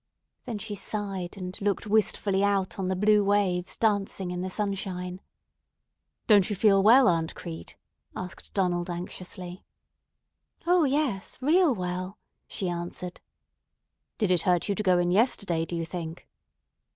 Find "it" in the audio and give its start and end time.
14.31-14.41